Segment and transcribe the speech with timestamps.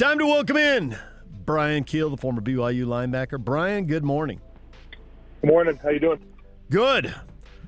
[0.00, 0.96] Time to welcome in
[1.44, 3.38] Bryan Kehl, the former BYU linebacker.
[3.38, 4.40] Bryan, good morning.
[5.42, 5.76] Good morning.
[5.82, 6.24] How you doing?
[6.70, 7.14] Good.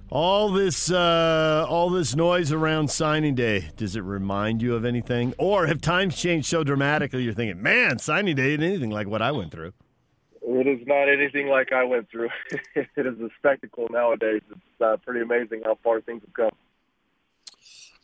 [0.08, 3.68] All this, uh, all this noise around signing day.
[3.76, 7.22] Does it remind you of anything, or have times changed so dramatically?
[7.22, 9.74] You're thinking, man, signing day ain't anything like what I went through.
[10.40, 12.30] It is not anything like I went through.
[12.74, 14.40] it is a spectacle nowadays.
[14.50, 16.58] It's uh, pretty amazing how far things have come.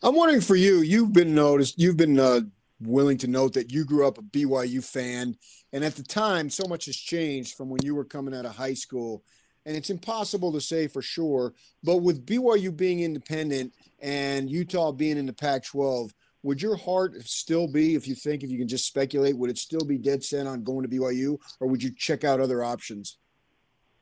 [0.03, 0.81] I'm wondering for you.
[0.81, 1.79] You've been noticed.
[1.79, 2.41] You've been uh,
[2.81, 5.35] willing to note that you grew up a BYU fan,
[5.73, 8.55] and at the time, so much has changed from when you were coming out of
[8.55, 9.23] high school,
[9.65, 11.53] and it's impossible to say for sure.
[11.83, 16.11] But with BYU being independent and Utah being in the Pac-12,
[16.43, 19.57] would your heart still be, if you think, if you can just speculate, would it
[19.57, 23.17] still be dead set on going to BYU, or would you check out other options?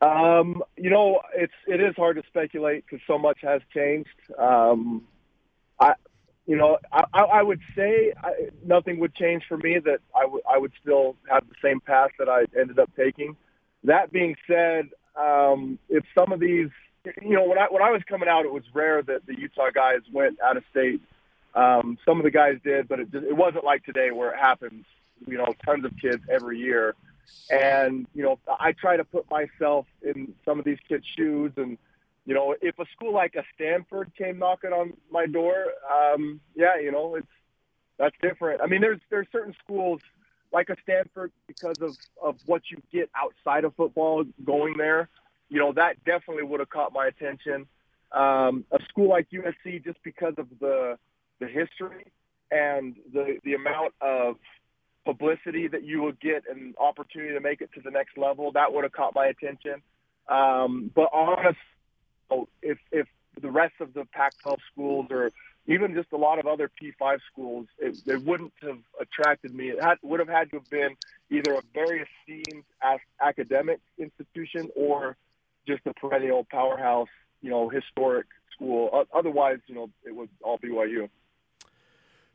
[0.00, 4.08] Um, you know, it's it is hard to speculate because so much has changed.
[4.38, 5.08] Um,
[6.48, 9.78] you know, I, I would say I, nothing would change for me.
[9.78, 13.36] That I would I would still have the same path that I ended up taking.
[13.84, 16.70] That being said, um, if some of these,
[17.22, 19.70] you know, when I when I was coming out, it was rare that the Utah
[19.72, 21.00] guys went out of state
[21.54, 24.84] um, some of the guys did, but it, it wasn't like today where it happens.
[25.26, 26.94] You know, tons of kids every year,
[27.50, 31.76] and you know, I try to put myself in some of these kids' shoes, and
[32.28, 36.78] you know, if a school like a Stanford came knocking on my door, um, yeah,
[36.78, 37.26] you know, it's
[37.98, 38.60] that's different.
[38.60, 40.02] I mean, there's there's certain schools
[40.52, 45.08] like a Stanford because of of what you get outside of football going there.
[45.48, 47.66] You know, that definitely would have caught my attention.
[48.12, 50.98] Um, a school like USC just because of the
[51.40, 52.12] the history
[52.50, 54.36] and the the amount of
[55.06, 58.74] publicity that you would get and opportunity to make it to the next level that
[58.74, 59.80] would have caught my attention.
[60.28, 61.56] Um, but honestly,
[62.62, 63.06] if if
[63.40, 65.30] the rest of the Pac-12 schools or
[65.66, 69.68] even just a lot of other P5 schools, it, it wouldn't have attracted me.
[69.68, 70.96] It had, would have had to have been
[71.30, 72.64] either a very esteemed
[73.20, 75.16] academic institution or
[75.66, 77.08] just a perennial powerhouse,
[77.42, 79.04] you know, historic school.
[79.14, 81.10] Otherwise, you know, it would all BYU.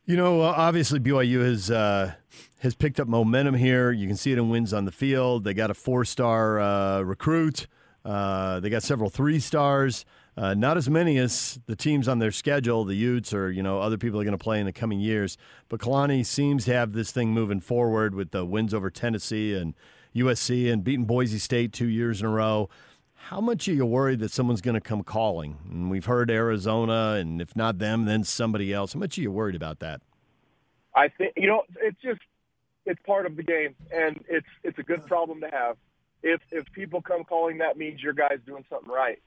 [0.06, 2.14] You know, obviously BYU has uh,
[2.60, 3.92] has picked up momentum here.
[3.92, 5.44] You can see it in wins on the field.
[5.44, 7.68] They got a four star uh, recruit.
[8.06, 10.06] Uh, they got several three stars.
[10.36, 13.80] Uh, not as many as the teams on their schedule, the Utes or you know
[13.80, 15.38] other people are going to play in the coming years.
[15.69, 19.75] But Kalani seems to have this thing moving forward with the wins over Tennessee and
[20.16, 22.69] USC and beating Boise State two years in a row.
[23.16, 25.58] How much are you worried that someone's going to come calling?
[25.69, 28.94] And we've heard Arizona, and if not them, then somebody else.
[28.94, 30.02] How much are you worried about that?
[30.96, 32.22] I think you know it's just
[32.86, 35.78] it's part of the game, and it's it's a good problem to have.
[36.24, 39.22] If if people come calling, that means your guy's doing something right,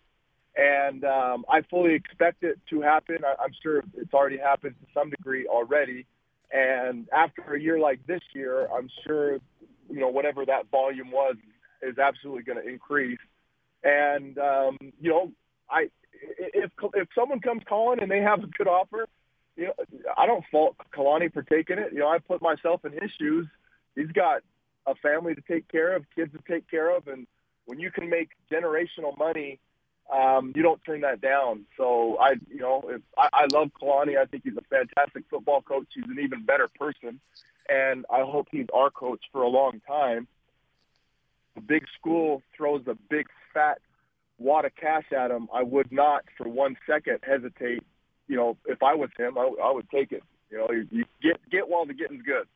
[0.57, 3.19] and um, I fully expect it to happen.
[3.25, 6.07] I, I'm sure it's already happened to some degree already.
[6.51, 9.35] And after a year like this year, I'm sure
[9.91, 11.37] you know whatever that volume was
[11.83, 13.19] is absolutely going to increase.
[13.85, 15.33] And um, you know,
[15.71, 19.07] I if if someone comes calling and they have a good offer,
[19.57, 19.75] you know,
[20.17, 21.93] I don't fault Kalani for taking it.
[21.93, 23.47] You know, I put myself in his shoes.
[23.95, 24.43] He's got
[24.87, 27.27] a family to take care of, kids to take care of, and
[27.65, 29.59] when you can make generational money,
[30.13, 31.65] um, you don't turn that down.
[31.77, 34.17] So I, you know, if, I, I love Kalani.
[34.17, 35.89] I think he's a fantastic football coach.
[35.93, 37.21] He's an even better person,
[37.69, 40.29] and I hope he's our coach for a long time.
[41.57, 43.81] The big school throws a big fat
[44.39, 47.83] wad of cash at him, I would not for one second hesitate.
[48.29, 50.23] You know, if I was him, I, I would take it.
[50.51, 52.47] You know, you, you get get while the getting's good.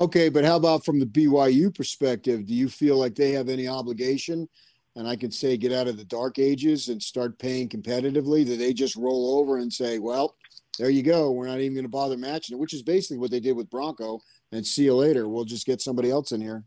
[0.00, 2.46] Okay, but how about from the BYU perspective?
[2.46, 4.48] Do you feel like they have any obligation?
[4.96, 8.44] And I can say, get out of the dark ages and start paying competitively.
[8.44, 10.36] Do they just roll over and say, "Well,
[10.78, 11.30] there you go.
[11.30, 13.70] We're not even going to bother matching it," which is basically what they did with
[13.70, 14.20] Bronco.
[14.52, 15.28] And see you later.
[15.28, 16.64] We'll just get somebody else in here.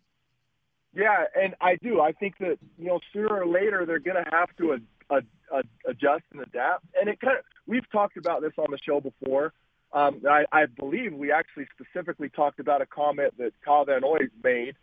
[0.94, 2.02] Yeah, and I do.
[2.02, 5.68] I think that you know sooner or later they're going to have to ad, ad,
[5.86, 6.86] adjust and adapt.
[7.00, 9.54] And it kind of we've talked about this on the show before.
[9.94, 14.28] Um, I, I believe we actually specifically talked about a comment that Kyle Van Noy
[14.44, 14.76] made.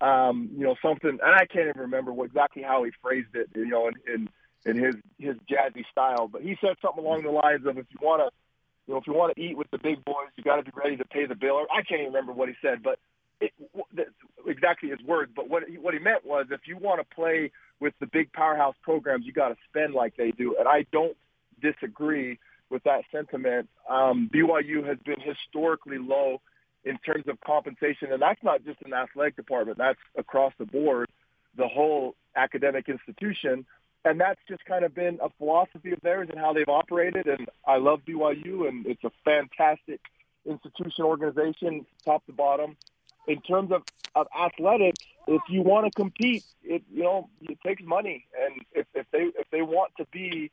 [0.00, 3.50] Um, you know something, and I can't even remember what, exactly how he phrased it.
[3.54, 4.28] You know, in, in
[4.64, 7.98] in his his jazzy style, but he said something along the lines of, "If you
[8.00, 8.30] want to,
[8.86, 10.70] you know, if you want to eat with the big boys, you got to be
[10.76, 13.00] ready to pay the bill." Or I can't even remember what he said, but
[13.40, 13.52] it,
[14.46, 17.50] exactly his words, but what he, what he meant was if you want to play
[17.80, 20.56] with the big powerhouse programs, you got to spend like they do.
[20.58, 21.16] And I don't
[21.60, 22.38] disagree
[22.70, 23.68] with that sentiment.
[23.88, 26.40] Um, BYU has been historically low
[26.84, 29.78] in terms of compensation, and that's not just an athletic department.
[29.78, 31.08] That's across the board,
[31.56, 33.66] the whole academic institution.
[34.04, 37.26] And that's just kind of been a philosophy of theirs and how they've operated.
[37.26, 40.00] And I love BYU, and it's a fantastic
[40.46, 42.76] institution organization, top to bottom.
[43.26, 43.82] in terms of,
[44.14, 48.86] of athletics, if you want to compete, it you know it takes money, and if,
[48.94, 50.50] if they if they want to be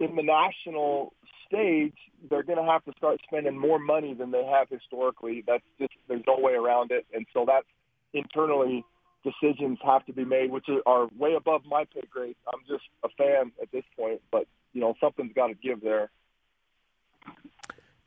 [0.00, 1.12] in the national
[1.46, 1.94] stage,
[2.28, 5.44] they're going to have to start spending more money than they have historically.
[5.46, 7.66] That's just there's no way around it, and so that's
[8.12, 8.84] internally
[9.24, 12.36] decisions have to be made, which are way above my pay grade.
[12.52, 16.10] I'm just a fan at this point, but you know something's got to give there.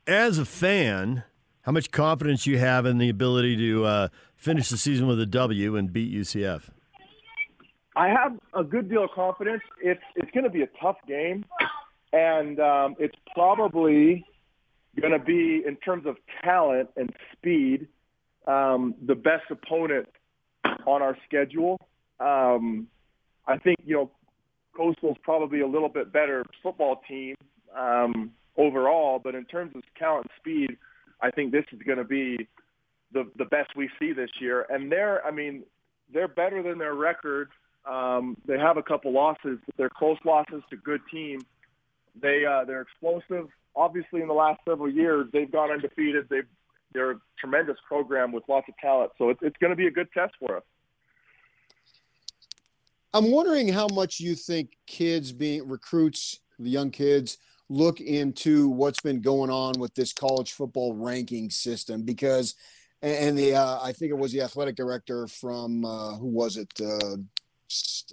[0.06, 1.24] As a fan,
[1.62, 5.26] how much confidence you have in the ability to uh, finish the season with a
[5.26, 6.70] W and beat UCF?
[7.94, 9.62] I have a good deal of confidence.
[9.82, 11.44] It's it's going to be a tough game,
[12.12, 14.24] and um, it's probably
[15.00, 17.88] going to be in terms of talent and speed
[18.46, 20.08] um, the best opponent
[20.86, 21.80] on our schedule.
[22.20, 22.88] Um,
[23.46, 24.10] I think you know
[24.76, 27.34] Coastal's probably a little bit better football team
[27.76, 30.76] um, overall, but in terms of talent and speed,
[31.20, 32.48] I think this is going to be
[33.12, 34.66] the the best we see this year.
[34.68, 35.64] And they're, I mean,
[36.12, 37.50] they're better than their record.
[37.90, 41.44] Um, they have a couple losses, but they're close losses to good teams.
[42.20, 43.48] They uh, they're explosive.
[43.74, 46.26] Obviously, in the last several years, they've gone undefeated.
[46.28, 46.46] They've
[46.92, 49.12] they're a tremendous program with lots of talent.
[49.18, 50.62] So it's, it's going to be a good test for us.
[53.14, 57.38] I'm wondering how much you think kids being recruits, the young kids,
[57.68, 62.54] look into what's been going on with this college football ranking system because,
[63.02, 66.70] and the uh, I think it was the athletic director from uh, who was it?
[66.80, 67.16] Uh,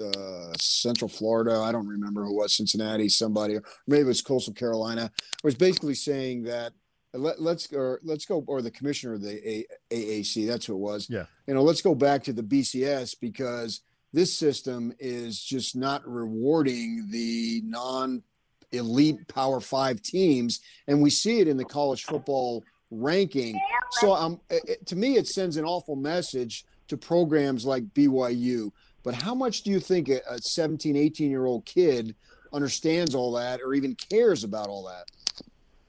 [0.01, 1.59] uh, Central Florida.
[1.59, 5.11] I don't remember who was Cincinnati, somebody, or maybe it was Coastal Carolina.
[5.43, 6.73] Was basically saying that
[7.13, 10.47] let, us or let's go or the commissioner of the A, AAC.
[10.47, 11.09] That's who it was.
[11.09, 11.25] Yeah.
[11.47, 13.81] You know, let's go back to the BCS because
[14.13, 18.23] this system is just not rewarding the non
[18.71, 23.59] elite Power Five teams, and we see it in the college football ranking.
[23.91, 28.71] So, um, it, to me, it sends an awful message to programs like BYU.
[29.03, 32.15] But how much do you think a, a 17, 18 year old kid
[32.51, 35.05] understands all that or even cares about all that?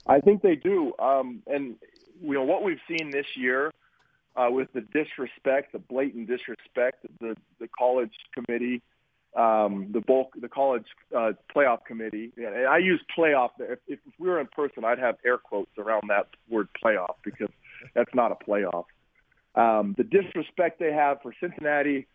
[0.07, 0.93] I think they do.
[0.99, 1.77] Um, and
[2.23, 3.73] you know what we've seen this year
[4.37, 8.83] uh, with the disrespect, the blatant disrespect, the the college committee,
[9.37, 10.87] um, the bulk, the college
[11.17, 12.33] uh, playoff committee.
[12.37, 13.51] And I use playoff.
[13.59, 17.51] If, if we were in person, I'd have air quotes around that word playoff because
[17.95, 18.85] that's not a playoff.
[19.55, 22.07] Um, the disrespect they have for Cincinnati,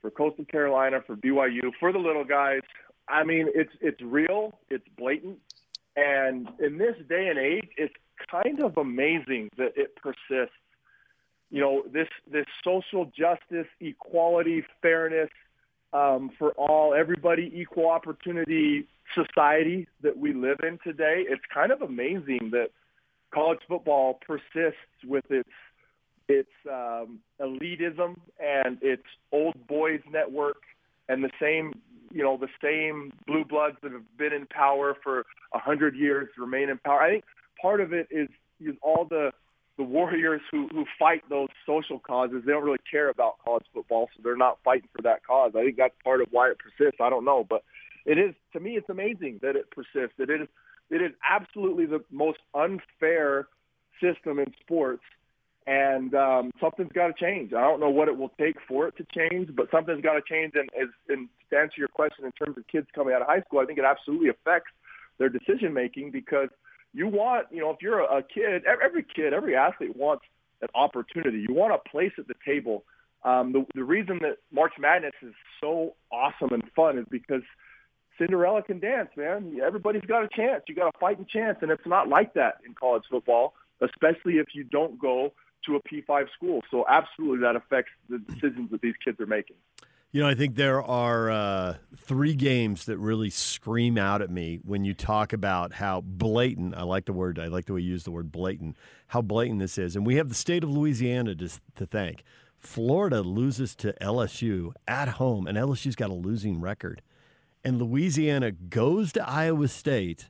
[0.00, 2.60] for Coastal Carolina, for BYU, for the little guys.
[3.08, 4.58] I mean, it's it's real.
[4.68, 5.38] It's blatant.
[5.96, 7.94] And in this day and age, it's
[8.30, 10.54] kind of amazing that it persists.
[11.50, 15.30] You know, this this social justice, equality, fairness
[15.92, 21.24] um, for all, everybody, equal opportunity society that we live in today.
[21.28, 22.68] It's kind of amazing that
[23.34, 25.48] college football persists with its
[26.30, 30.62] its um, elitism and its old boys network
[31.08, 31.72] and the same
[32.12, 36.28] you know the same blue bloods that have been in power for a hundred years
[36.38, 37.02] remain in power.
[37.02, 37.24] I think
[37.60, 38.28] part of it is
[38.60, 39.32] is all the
[39.76, 42.42] the warriors who who fight those social causes.
[42.46, 45.52] They don't really care about college football, so they're not fighting for that cause.
[45.56, 47.00] I think that's part of why it persists.
[47.00, 47.64] I don't know, but
[48.06, 50.14] it is to me it's amazing that it persists.
[50.18, 50.48] It is
[50.90, 53.48] it is absolutely the most unfair
[54.00, 55.02] system in sports
[55.66, 57.52] and um, something's got to change.
[57.52, 60.22] I don't know what it will take for it to change, but something's got to
[60.28, 60.54] change.
[60.54, 60.68] And,
[61.08, 63.66] and to answer your question in terms of kids coming out of high school, I
[63.66, 64.70] think it absolutely affects
[65.18, 66.48] their decision making because
[66.92, 70.24] you want, you know, if you're a, a kid, every kid, every athlete wants
[70.62, 71.44] an opportunity.
[71.46, 72.84] You want a place at the table.
[73.22, 77.42] Um, the, the reason that March Madness is so awesome and fun is because
[78.18, 79.58] Cinderella can dance, man.
[79.64, 80.62] Everybody's got a chance.
[80.68, 84.48] You got a fighting chance, and it's not like that in college football, especially if
[84.54, 85.32] you don't go
[85.66, 86.62] to a P5 school.
[86.70, 89.56] So absolutely that affects the decisions that these kids are making.
[90.12, 94.58] You know, I think there are uh, three games that really scream out at me
[94.64, 96.74] when you talk about how blatant.
[96.74, 97.38] I like the word.
[97.38, 98.76] I like the way you use the word blatant.
[99.06, 102.24] How blatant this is, and we have the state of Louisiana to, to thank.
[102.58, 107.02] Florida loses to LSU at home, and LSU's got a losing record,
[107.64, 110.28] and Louisiana goes to Iowa State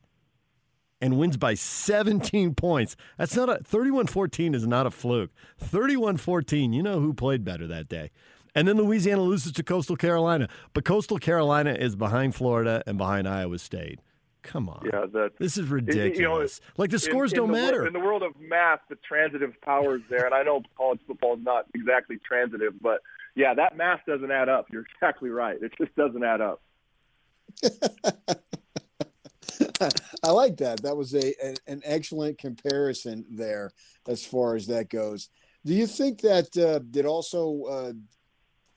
[1.01, 2.97] and wins by 17 points.
[3.19, 5.31] That's not a 31-14 is not a fluke.
[5.63, 8.11] 31-14, you know who played better that day.
[8.55, 13.29] And then Louisiana loses to Coastal Carolina, but Coastal Carolina is behind Florida and behind
[13.29, 14.01] Iowa State.
[14.43, 14.83] Come on.
[14.85, 16.61] Yeah, that, this is ridiculous.
[16.63, 17.87] You know, like the scores in, don't the, matter.
[17.87, 21.35] In the world of math, the transitive power is there, and I know college football
[21.37, 23.03] is not exactly transitive, but
[23.35, 24.67] yeah, that math doesn't add up.
[24.73, 25.59] You're exactly right.
[25.63, 26.63] It just doesn't add up.
[30.23, 30.83] I like that.
[30.83, 31.35] That was a
[31.67, 33.73] an, excellent comparison there
[34.07, 35.29] as far as that goes.
[35.65, 37.93] Do you think that uh, that also uh,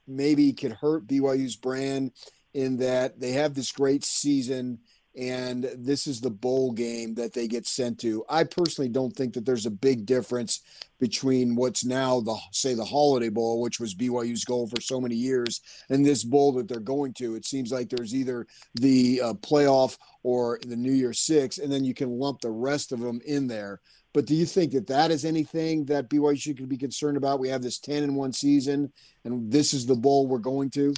[0.08, 2.12] maybe could hurt BYU's brand
[2.54, 4.80] in that they have this great season
[5.16, 8.24] and this is the bowl game that they get sent to.
[8.30, 10.62] I personally don't think that there's a big difference
[11.00, 15.16] between what's now the say the Holiday Bowl, which was BYU's goal for so many
[15.16, 17.36] years, and this bowl that they're going to.
[17.36, 21.84] It seems like there's either the uh, playoff or the New Year Six, and then
[21.84, 23.82] you can lump the rest of them in there.
[24.14, 27.40] But do you think that that is anything that BYU should be concerned about?
[27.40, 28.92] We have this ten and one season,
[29.26, 30.94] and this is the bowl we're going to.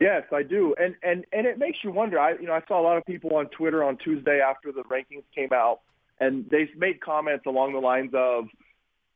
[0.00, 2.18] Yes, I do, and and and it makes you wonder.
[2.18, 4.82] I you know I saw a lot of people on Twitter on Tuesday after the
[4.84, 5.80] rankings came out,
[6.18, 8.46] and they made comments along the lines of,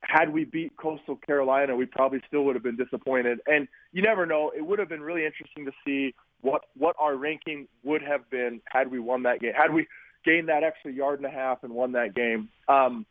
[0.03, 4.27] "Had we beat Coastal Carolina, we probably still would have been disappointed." And you never
[4.27, 4.53] know.
[4.55, 8.61] It would have been really interesting to see what what our ranking would have been
[8.67, 9.55] had we won that game.
[9.57, 9.87] Had we
[10.27, 12.51] gained that extra yard and a half and won that game.
[12.69, 13.07] Um,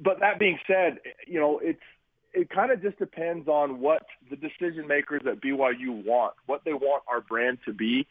[0.00, 0.98] but that being said,
[1.28, 1.80] you know it's
[2.34, 6.72] it kind of just depends on what the decision makers at BYU want, what they
[6.72, 8.06] want our brand to be,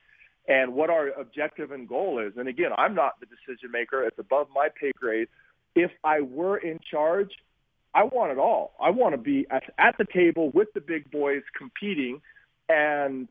[0.47, 2.33] and what our objective and goal is.
[2.37, 4.03] And again, I'm not the decision maker.
[4.03, 5.27] It's above my pay grade.
[5.75, 7.31] If I were in charge,
[7.93, 8.73] I want it all.
[8.79, 12.21] I want to be at, at the table with the big boys competing,
[12.69, 13.27] and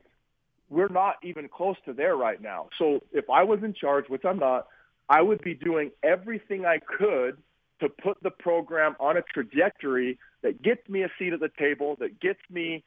[0.69, 2.69] we're not even close to there right now.
[2.77, 4.67] So if I was in charge, which I'm not,
[5.09, 7.37] I would be doing everything I could
[7.81, 11.97] to put the program on a trajectory that gets me a seat at the table,
[11.99, 12.83] that gets me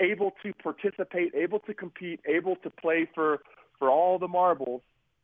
[0.00, 3.40] able to participate, able to compete, able to play for
[3.78, 4.82] for all the marbles.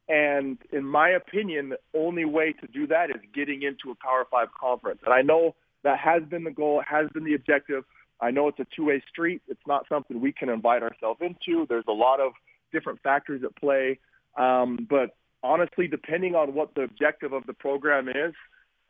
[0.08, 4.26] And in my opinion, the only way to do that is getting into a Power
[4.30, 5.00] Five conference.
[5.04, 7.84] And I know that has been the goal, has been the objective.
[8.20, 9.42] I know it's a two-way street.
[9.48, 11.66] It's not something we can invite ourselves into.
[11.68, 12.32] There's a lot of
[12.72, 13.98] different factors at play.
[14.36, 18.34] Um, but honestly, depending on what the objective of the program is,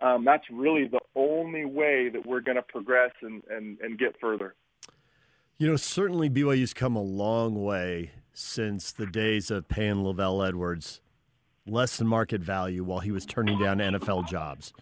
[0.03, 4.19] um, that's really the only way that we're going to progress and, and, and get
[4.21, 4.55] further.
[5.59, 11.01] You know, certainly BYU's come a long way since the days of paying LaVell Edwards
[11.67, 14.73] less than market value while he was turning down NFL jobs.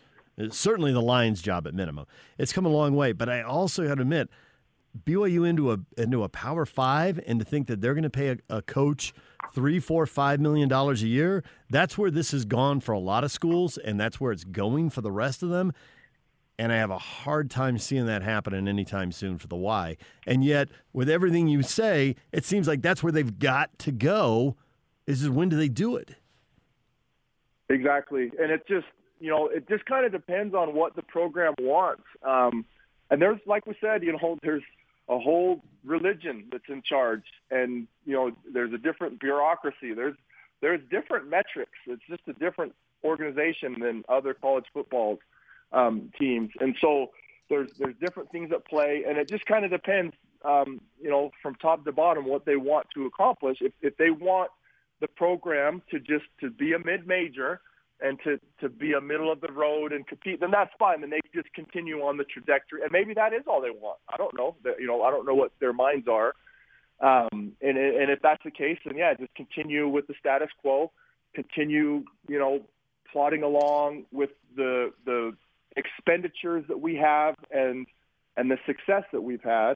[0.50, 2.06] Certainly the Lions' job at minimum.
[2.38, 4.30] It's come a long way, but I also got to admit,
[5.04, 8.30] BYU into a into a Power Five, and to think that they're going to pay
[8.30, 9.12] a, a coach
[9.54, 11.44] three, four, five million dollars a year.
[11.68, 14.90] That's where this has gone for a lot of schools, and that's where it's going
[14.90, 15.72] for the rest of them.
[16.58, 19.96] And I have a hard time seeing that happening anytime soon for the Y.
[20.26, 24.56] And yet, with everything you say, it seems like that's where they've got to go.
[25.06, 26.16] Is when do they do it?
[27.68, 28.86] Exactly, and it just
[29.20, 32.02] you know it just kind of depends on what the program wants.
[32.22, 32.64] Um,
[33.10, 34.62] and there's like we said, you know, there's
[35.08, 39.94] a whole religion that's in charge, and you know there's a different bureaucracy.
[39.94, 40.16] There's
[40.60, 41.78] there's different metrics.
[41.86, 45.18] It's just a different organization than other college football
[45.72, 47.10] um, teams, and so
[47.48, 51.30] there's there's different things at play, and it just kind of depends, um, you know,
[51.42, 53.58] from top to bottom what they want to accomplish.
[53.60, 54.50] If if they want
[55.00, 57.60] the program to just to be a mid major
[58.02, 61.00] and to to be a middle of the road and compete, then that's fine.
[61.00, 63.98] Then they just continue on the trajectory, and maybe that is all they want.
[64.08, 64.56] I don't know.
[64.78, 66.34] You know, I don't know what their minds are.
[67.00, 70.92] Um, and and if that's the case, then yeah, just continue with the status quo.
[71.34, 72.60] Continue, you know,
[73.12, 75.32] plodding along with the the
[75.76, 77.86] expenditures that we have and
[78.36, 79.74] and the success that we've had,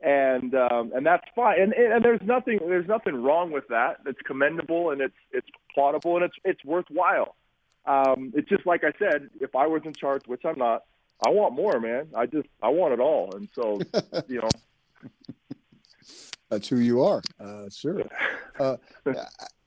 [0.00, 1.60] and um, and that's fine.
[1.60, 3.98] And and there's nothing there's nothing wrong with that.
[4.06, 7.36] It's commendable and it's it's plottable and it's it's worthwhile.
[7.84, 10.84] Um, it's just like I said, if I was in charge, which I'm not,
[11.24, 12.08] I want more, man.
[12.14, 13.80] I just I want it all, and so
[14.28, 14.50] you know.
[16.50, 18.02] That's who you are, uh, sure.
[18.58, 18.76] Uh,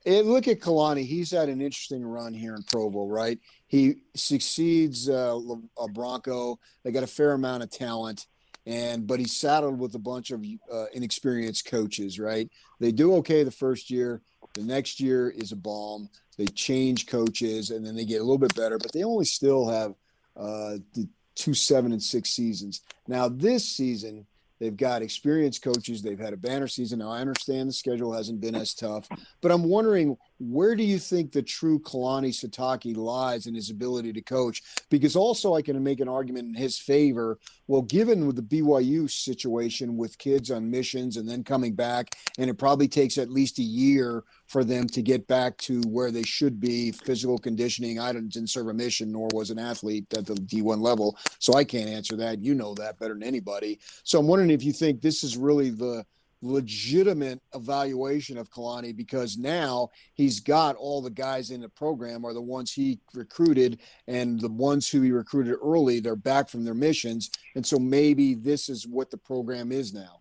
[0.05, 1.05] look at Kalani.
[1.05, 3.39] He's had an interesting run here in Provo, right?
[3.67, 5.39] He succeeds uh,
[5.79, 6.59] a Bronco.
[6.83, 8.27] They got a fair amount of talent,
[8.65, 12.49] and but he's saddled with a bunch of uh, inexperienced coaches, right?
[12.79, 14.21] They do okay the first year.
[14.53, 16.09] The next year is a bomb.
[16.37, 19.67] They change coaches and then they get a little bit better, but they only still
[19.67, 19.95] have
[20.35, 22.81] uh, the two seven and six seasons.
[23.07, 24.25] Now this season
[24.59, 26.01] they've got experienced coaches.
[26.01, 26.99] They've had a banner season.
[26.99, 29.07] Now I understand the schedule hasn't been as tough,
[29.41, 34.11] but I'm wondering where do you think the true Kalani Sitake lies in his ability
[34.13, 34.61] to coach?
[34.89, 37.39] Because also I can make an argument in his favor.
[37.67, 42.49] Well, given with the BYU situation with kids on missions and then coming back, and
[42.49, 46.23] it probably takes at least a year for them to get back to where they
[46.23, 47.99] should be physical conditioning.
[47.99, 51.63] I didn't serve a mission, nor was an athlete at the D1 level, so I
[51.63, 52.39] can't answer that.
[52.39, 53.79] You know that better than anybody.
[54.03, 56.05] So I'm wondering if you think this is really the
[56.41, 62.33] legitimate evaluation of Kalani because now he's got all the guys in the program are
[62.33, 66.73] the ones he recruited and the ones who he recruited early they're back from their
[66.73, 70.19] missions and so maybe this is what the program is now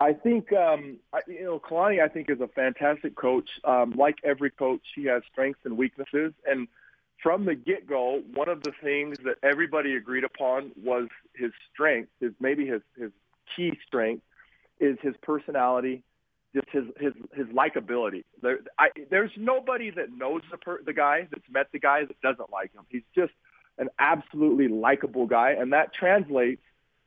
[0.00, 2.02] I think um, you know Kalani.
[2.02, 3.48] I think is a fantastic coach.
[3.64, 6.34] Um, like every coach, he has strengths and weaknesses.
[6.44, 6.68] And
[7.22, 12.10] from the get-go, one of the things that everybody agreed upon was his strength.
[12.20, 13.10] His maybe his his
[13.54, 14.22] key strength
[14.80, 16.02] is his personality,
[16.54, 18.24] just his his his likability.
[18.42, 18.60] There,
[19.10, 22.72] there's nobody that knows the per, the guy that's met the guy that doesn't like
[22.72, 22.84] him.
[22.88, 23.32] He's just
[23.78, 26.62] an absolutely likable guy, and that translates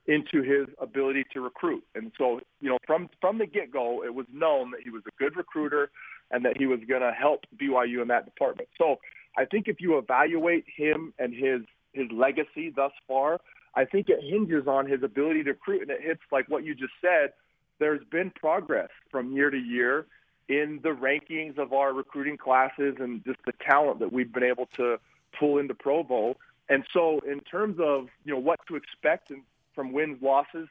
[0.10, 1.84] into his ability to recruit.
[1.94, 5.24] And so, you know, from from the get-go, it was known that he was a
[5.24, 5.92] good recruiter
[6.32, 8.70] and that he was going to help BYU in that department.
[8.78, 9.00] So,
[9.38, 11.62] I think if you evaluate him and his
[11.94, 13.40] his legacy thus far,
[13.76, 16.74] I think it hinges on his ability to recruit, and it hits like what you
[16.74, 17.34] just said.
[17.80, 20.06] There's been progress from year to year
[20.48, 24.68] in the rankings of our recruiting classes and just the talent that we've been able
[24.78, 24.98] to
[25.40, 26.36] pull into Provo.
[26.70, 29.32] And so, in terms of you know what to expect
[29.74, 30.68] from wins losses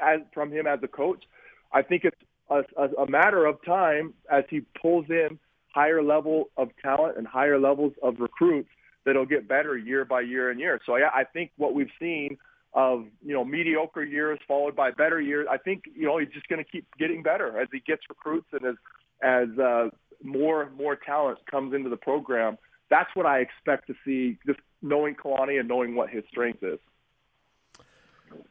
[0.00, 1.24] as from him as a coach.
[1.72, 2.16] I think it's
[2.50, 5.38] a, a, a matter of time as he pulls in
[5.74, 8.68] higher level of talent and higher levels of recruits
[9.04, 10.80] that'll get better year by year and year.
[10.86, 12.38] So I, I think what we've seen
[12.76, 15.48] of you know mediocre years followed by better years.
[15.50, 18.46] I think you know he's just going to keep getting better as he gets recruits
[18.52, 18.74] and as
[19.22, 19.88] as uh,
[20.22, 22.58] more more talent comes into the program.
[22.90, 24.38] That's what I expect to see.
[24.46, 26.78] Just knowing Kalani and knowing what his strength is.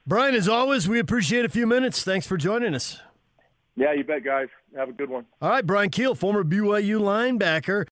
[0.08, 2.03] Bryan, as always, we appreciate a few minutes.
[2.03, 3.00] Thanks for joining us.
[3.75, 4.48] Yeah, you bet, guys.
[4.75, 5.25] Have a good one.
[5.41, 7.84] All right, Bryan Kehl, former BYU linebacker.